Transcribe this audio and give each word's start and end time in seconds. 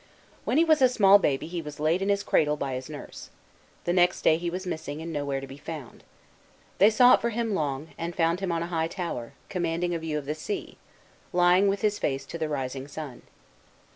When 0.45 0.57
he 0.57 0.63
was 0.63 0.81
a 0.81 0.89
small 0.89 1.19
baby 1.19 1.45
he 1.45 1.61
was 1.61 1.79
laid 1.79 2.01
in 2.01 2.09
his 2.09 2.23
cradle 2.23 2.57
by 2.57 2.73
his 2.73 2.89
nurse. 2.89 3.29
The 3.83 3.93
next 3.93 4.23
day 4.23 4.37
he 4.37 4.49
was 4.49 4.65
missing 4.65 4.99
and 4.99 5.13
nowhere 5.13 5.39
to 5.39 5.45
be 5.45 5.57
found. 5.57 6.03
They 6.79 6.89
sought 6.89 7.21
for 7.21 7.29
him 7.29 7.53
long, 7.53 7.89
and 7.99 8.11
then 8.13 8.17
found 8.17 8.39
him 8.39 8.51
on 8.51 8.63
a 8.63 8.73
high 8.73 8.87
tower, 8.87 9.33
com 9.51 9.61
manding 9.61 9.93
a 9.93 9.99
view 9.99 10.17
of 10.17 10.25
the 10.25 10.33
sea, 10.33 10.79
lying 11.31 11.67
with 11.67 11.81
his 11.81 11.99
face 11.99 12.25
to 12.25 12.39
the 12.39 12.49
rising 12.49 12.87
sun. 12.87 13.21